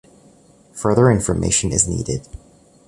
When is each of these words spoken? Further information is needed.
Further 0.73 1.11
information 1.11 1.71
is 1.71 1.87
needed. 1.87 2.27